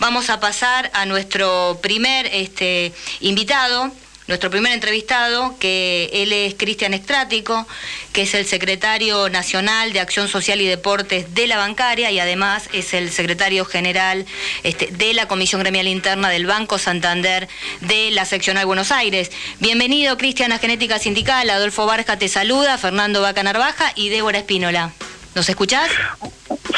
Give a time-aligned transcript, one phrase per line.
[0.00, 3.92] Vamos a pasar a nuestro primer este, invitado,
[4.26, 7.64] nuestro primer entrevistado, que él es Cristian Estrático,
[8.12, 12.68] que es el secretario nacional de Acción Social y Deportes de la bancaria y además
[12.72, 14.26] es el secretario general
[14.64, 17.46] este, de la Comisión Gremial Interna del Banco Santander
[17.82, 19.30] de la Seccional Buenos Aires.
[19.60, 21.48] Bienvenido, Cristian, a Genética Sindical.
[21.48, 24.90] Adolfo Barja te saluda, Fernando Vaca Narvaja y Débora Espínola.
[25.36, 25.92] ¿Nos escuchás?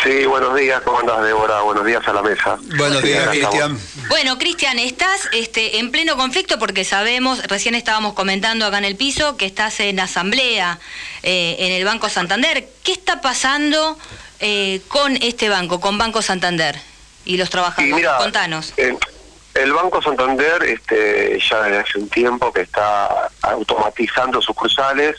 [0.02, 1.62] Sí, buenos días, ¿cómo andas, Débora?
[1.62, 2.59] Buenos días a la mesa.
[2.77, 3.79] Buenos días, Cristian.
[4.09, 8.97] Bueno, Cristian, estás este, en pleno conflicto porque sabemos, recién estábamos comentando acá en el
[8.97, 10.78] piso, que estás en asamblea
[11.23, 12.69] eh, en el Banco Santander.
[12.84, 13.98] ¿Qué está pasando
[14.38, 16.78] eh, con este banco, con Banco Santander
[17.25, 18.09] y los trabajadores?
[18.19, 18.72] Contanos.
[18.77, 25.16] el Banco Santander este, ya desde hace un tiempo que está automatizando sucursales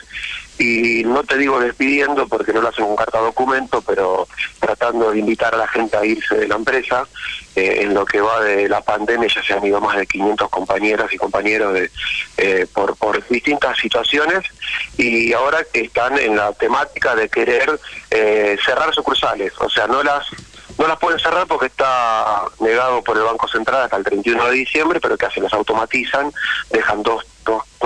[0.62, 4.28] y no te digo despidiendo porque no lo hacen con carta documento, pero
[4.60, 7.08] tratando de invitar a la gente a irse de la empresa.
[7.56, 10.50] Eh, en lo que va de la pandemia ya se han ido más de 500
[10.50, 11.92] compañeras y compañeros de,
[12.38, 14.44] eh, por, distintas situaciones
[14.98, 20.26] y ahora están en la temática de querer eh, cerrar sucursales, o sea, no las
[20.78, 24.52] no las pueden cerrar porque está negado por el Banco Central hasta el 31 de
[24.52, 25.44] diciembre, pero que hacen?
[25.44, 26.32] Las automatizan,
[26.72, 27.26] dejan dos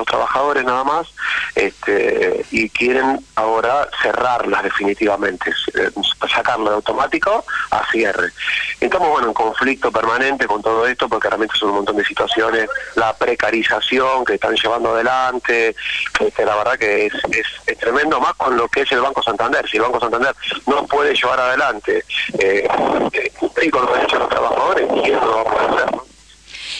[0.06, 1.08] trabajadores nada más,
[1.56, 5.89] este, y quieren ahora cerrarlas definitivamente, eh,
[6.34, 8.31] sacarlo de automático a cierre.
[8.80, 12.70] Estamos bueno en conflicto permanente con todo esto porque realmente son un montón de situaciones,
[12.95, 15.76] la precarización que están llevando adelante,
[16.20, 19.67] este, la verdad que es, es, tremendo más con lo que es el Banco Santander.
[19.70, 22.03] Si el Banco Santander no puede llevar adelante
[22.39, 22.67] eh,
[23.11, 23.31] eh
[23.72, 26.05] con los derechos de los trabajadores, ¿quién lo va a poder hacer?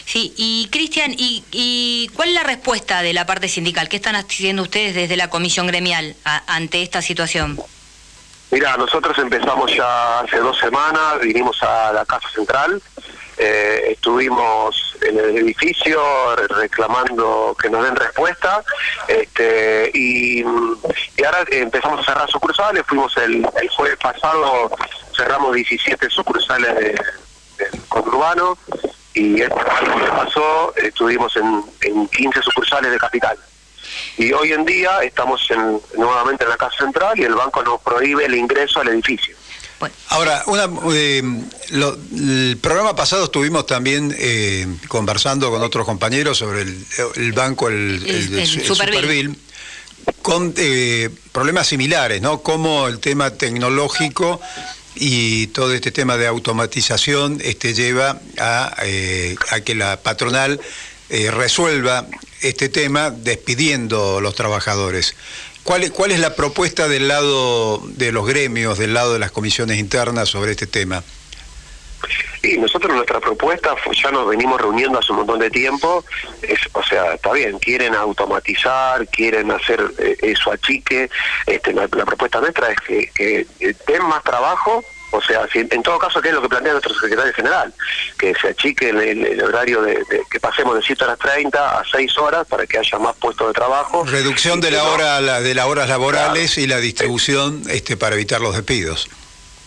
[0.06, 3.90] Sí, y Cristian, ¿y, cuál es la respuesta de la parte sindical?
[3.90, 6.16] ¿Qué están haciendo ustedes desde la comisión gremial
[6.48, 7.60] ante esta situación?
[8.52, 12.80] Mira, nosotros empezamos ya hace dos semanas, vinimos a la Casa Central,
[13.38, 16.00] eh, estuvimos en el edificio
[16.36, 18.64] reclamando que nos den respuesta
[19.08, 20.44] este, y,
[21.26, 24.72] ahora empezamos a cerrar sucursales, fuimos el, jueves pasado,
[25.18, 27.02] cerramos 17 sucursales de,
[27.58, 28.56] del conurbano
[29.16, 33.38] y que pasó estuvimos en, 15 sucursales de capital.
[34.18, 35.42] Y hoy en día estamos
[35.98, 39.36] nuevamente en la Casa Central y el banco nos prohíbe el ingreso al edificio.
[40.10, 41.22] Ahora, una, eh,
[41.70, 49.38] el programa pasado estuvimos también eh, conversando con otros compañeros sobre el, banco, el, el,
[50.22, 52.42] con eh, problemas similares, ¿no?
[52.42, 54.42] Como el tema tecnológico
[54.96, 60.60] y todo este tema de automatización este, lleva a, eh, que la patronal
[61.10, 62.08] eh, resuelva
[62.42, 65.16] este tema despidiendo a los trabajadores.
[65.64, 69.80] ¿Cuál, ¿Cuál es la propuesta del lado de los gremios, del lado de las comisiones
[69.80, 71.04] internas sobre este tema?
[72.42, 76.04] Sí, nosotros nuestra propuesta ya nos venimos reuniendo hace un montón de tiempo,
[76.42, 81.10] es, o sea, está bien, quieren automatizar, quieren hacer eh, eso achique,
[81.46, 83.48] este, la, propuesta nuestra es que, que
[83.88, 84.84] den más trabajo
[85.16, 87.74] o sea, si, en todo caso, ¿qué es lo que plantea nuestro secretario general?
[88.18, 92.46] Que se achique el, horario de, que pasemos de 7 horas 30 a 6 horas
[92.48, 94.04] para que haya más puestos de trabajo.
[94.04, 98.56] Reducción de la hora de las horas laborales y la distribución este para evitar los
[98.56, 99.10] despidos.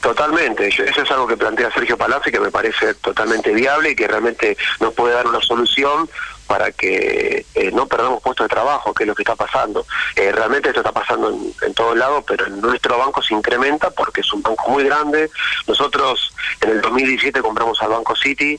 [0.00, 4.06] Totalmente, eso es algo que plantea Sergio Palazzi que me parece totalmente viable y que
[4.06, 6.08] realmente nos puede dar una solución
[6.46, 9.84] para que eh, no perdamos puestos de trabajo, que es lo que está pasando.
[10.14, 14.22] Eh, realmente esto está pasando en, todos lados, pero en nuestro banco se incrementa porque
[14.22, 15.30] es un banco muy grande.
[15.66, 18.58] Nosotros en el 2017 compramos al Banco City,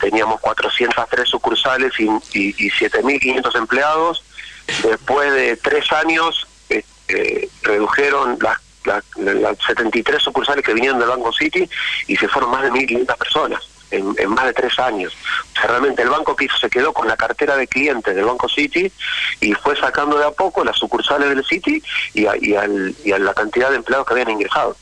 [0.00, 4.24] teníamos 403 sucursales y, y, 7.500 empleados.
[4.82, 11.68] Después de tres años eh, redujeron las las 73 sucursales que vinieron del Banco City
[12.06, 15.16] y se fueron más de 1.500 personas en, más de tres años.
[15.52, 18.24] O sea, realmente el banco que hizo se quedó con la cartera de clientes del
[18.24, 18.90] Banco City
[19.40, 21.82] y fue sacando de a poco las sucursales del City
[22.14, 24.76] y y, al, y a la cantidad de empleados que habían ingresado.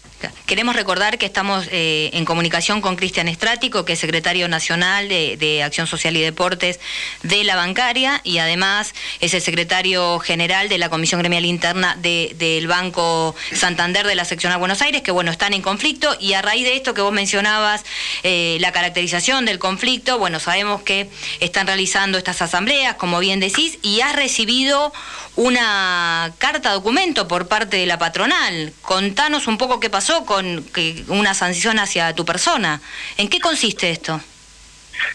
[0.47, 5.63] Queremos recordar que estamos eh, en comunicación con Cristian Estrático, que es secretario nacional de,
[5.63, 6.81] Acción Social y Deportes
[7.23, 12.67] de la bancaria y además es el secretario general de la Comisión Gremial Interna del
[12.67, 16.65] Banco Santander de la Seccional Buenos Aires, que bueno, están en conflicto y a raíz
[16.65, 17.85] de esto que vos mencionabas,
[18.23, 21.11] eh, la caracterización del conflicto, bueno, sabemos que
[21.41, 24.93] están realizando estas asambleas, como bien decís, y has recibido
[25.35, 28.73] una carta documento por parte de la patronal.
[28.83, 32.81] Contanos un poco qué pasó con que una sanción hacia tu persona.
[33.17, 34.21] ¿En qué consiste esto?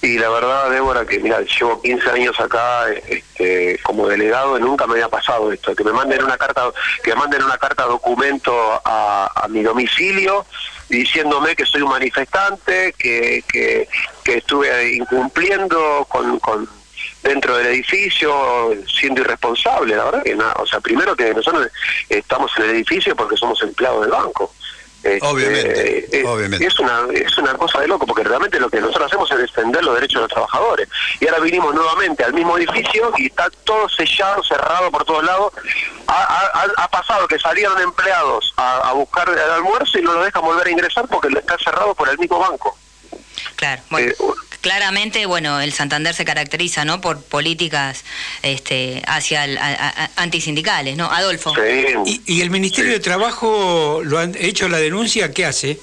[0.01, 4.85] Y la verdad, Débora, que mira, llevo 15 años acá este, como delegado y nunca
[4.85, 6.71] me había pasado esto, que me manden una carta,
[7.03, 8.53] que manden una carta documento
[8.85, 10.45] a, mi domicilio
[10.87, 13.87] diciéndome que soy un manifestante, que, que,
[14.25, 16.69] estuve incumpliendo con, con
[17.23, 21.67] dentro del edificio siendo irresponsable, la verdad que nada, o sea, primero que nosotros
[22.07, 24.53] estamos en el edificio porque somos empleados del banco.
[25.03, 26.65] Este, obviamente, obviamente.
[26.65, 29.83] Es una, es una cosa de loco, porque realmente lo que nosotros hacemos es defender
[29.83, 30.87] los derechos de los trabajadores.
[31.19, 35.53] Y ahora vinimos nuevamente al mismo edificio y está todo sellado, cerrado por todos lados.
[36.07, 40.71] Ha, pasado que salieron empleados a, buscar el almuerzo y no lo dejan volver a
[40.71, 42.77] ingresar porque está cerrado por el mismo banco.
[43.55, 44.11] Claro, bueno.
[44.11, 44.15] Eh,
[44.61, 47.01] claramente, bueno, el Santander se caracteriza, ¿no?
[47.01, 48.03] Por políticas
[48.43, 49.59] este, hacia el,
[50.15, 51.11] antisindicales, ¿no?
[51.11, 51.53] Adolfo.
[52.05, 55.33] ¿Y, ¿Y, el Ministerio de Trabajo lo han hecho la denuncia?
[55.33, 55.79] ¿Qué hace?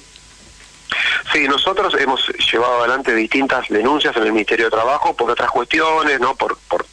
[1.31, 2.21] Sí, nosotros hemos
[2.51, 6.35] llevado adelante distintas denuncias en el Ministerio de Trabajo por otras cuestiones, ¿no?
[6.35, 6.85] Por, por,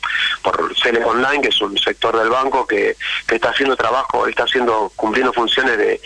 [0.43, 2.97] por Online, que es un sector del banco que,
[3.27, 6.01] que está haciendo trabajo, está haciendo, cumpliendo funciones de,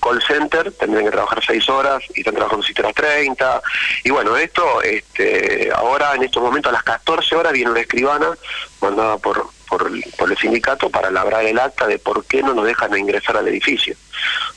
[0.00, 3.62] call center, tendrían que trabajar seis horas y están trabajando siete horas 30.
[4.04, 8.36] Y bueno, esto, este, ahora en estos momentos a las 14 horas viene una escribana
[8.80, 9.46] mandada por,
[9.78, 13.48] por, el sindicato para labrar el acta de por qué no nos dejan ingresar al
[13.48, 13.96] edificio.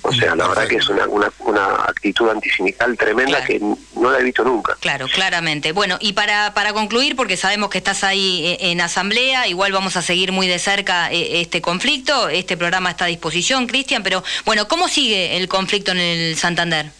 [0.02, 1.08] O sea, la verdad que es una,
[1.40, 4.76] una, actitud antisindical tremenda que no la he visto nunca.
[4.82, 5.72] Claro, claramente.
[5.72, 9.96] Bueno, y para, para concluir, porque sabemos que estás ahí eh, en asamblea, igual vamos
[9.96, 14.24] a seguir muy de cerca eh, este conflicto, este programa está a disposición, Cristian, pero
[14.44, 16.92] bueno, ¿cómo sigue el conflicto en el Santander?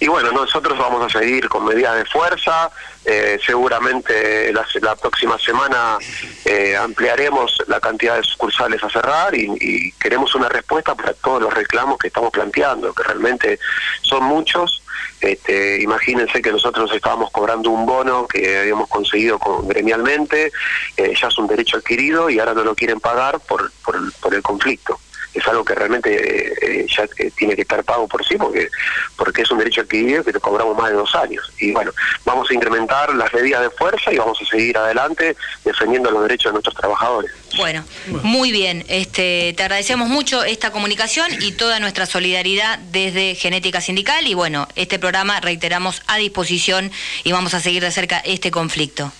[0.00, 2.70] Y bueno, nosotros vamos a seguir con medidas de fuerza,
[3.04, 5.96] eh, seguramente la, próxima semana
[6.44, 11.54] eh, ampliaremos la cantidad de sucursales a cerrar y, queremos una respuesta para todos los
[11.54, 13.58] reclamos que estamos planteando, que realmente
[14.02, 14.82] son muchos.
[15.20, 20.50] Este, imagínense que nosotros estábamos cobrando un bono que habíamos conseguido con, gremialmente,
[20.96, 24.42] eh, ya es un derecho adquirido y ahora no lo quieren pagar por, por el
[24.42, 24.98] conflicto
[25.34, 28.68] es algo que realmente eh, ya eh, tiene que estar pago por sí porque
[29.16, 31.50] porque es un derecho adquirido que lo cobramos más de dos años.
[31.58, 31.92] Y bueno
[32.24, 36.50] vamos a incrementar las medidas de fuerza y vamos a seguir adelante defendiendo los derechos
[36.50, 37.30] de nuestros trabajadores.
[37.56, 37.84] Bueno
[38.22, 38.84] muy bien.
[38.88, 44.26] Este te agradecemos mucho esta comunicación y toda nuestra solidaridad desde Genética Sindical.
[44.26, 46.90] Y bueno este programa reiteramos a disposición
[47.24, 49.12] y vamos a seguir de cerca este conflicto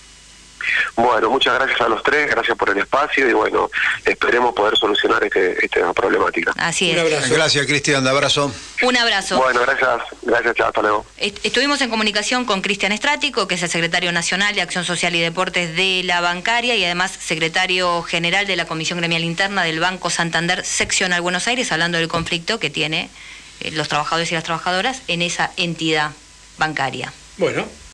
[0.96, 3.70] bueno, muchas gracias a los tres, gracias por el espacio y bueno,
[4.04, 6.52] esperemos poder solucionar este, esta problemática.
[6.56, 6.96] Así es.
[6.96, 7.34] Un abrazo.
[7.34, 8.52] Gracias, Cristian, un abrazo.
[8.82, 9.38] Un abrazo.
[9.38, 11.06] Bueno, gracias, gracias, chao, hasta luego.
[11.18, 15.20] Estuvimos en comunicación con Cristian Estrático, que es el secretario nacional de Acción Social y
[15.20, 20.10] Deportes de la bancaria y además secretario general de la Comisión Gremial Interna del Banco
[20.10, 23.10] Santander Seccional Buenos Aires, hablando del conflicto que tiene
[23.60, 26.12] eh, los trabajadores y las trabajadoras en esa entidad
[26.58, 27.12] bancaria.
[27.36, 27.66] Bueno.